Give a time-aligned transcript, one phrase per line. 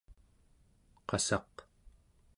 [1.07, 1.53] qassaq